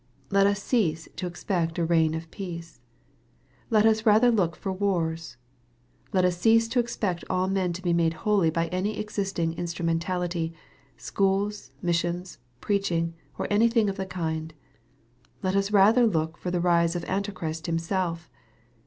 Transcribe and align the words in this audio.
Let 0.31 0.47
us 0.47 0.63
cease 0.63 1.07
to 1.17 1.27
expect 1.27 1.77
a 1.77 1.85
reign 1.85 2.15
of 2.15 2.31
peace. 2.31 2.81
Let 3.69 3.85
us 3.85 4.03
rather 4.03 4.31
look 4.31 4.55
for 4.55 4.73
wars. 4.73 5.37
Let 6.11 6.25
us 6.25 6.39
cease 6.39 6.67
to 6.69 6.79
expect 6.79 7.23
all 7.29 7.47
men 7.47 7.71
to 7.73 7.83
be 7.83 7.93
made 7.93 8.15
holy 8.25 8.49
by 8.49 8.65
any 8.69 8.97
existing 8.97 9.53
instrumentality 9.53 10.55
'Schools, 10.97 11.69
missions, 11.83 12.39
preach 12.61 12.91
ing, 12.91 13.13
or 13.37 13.45
any 13.51 13.67
thing 13.67 13.89
of 13.91 13.97
the 13.97 14.07
kind. 14.07 14.55
Let 15.43 15.55
us 15.55 15.69
rather 15.69 16.07
look 16.07 16.35
for 16.35 16.49
the 16.49 16.59
rise 16.59 16.95
of 16.95 17.05
Antichrist 17.05 17.67
Himself. 17.67 18.27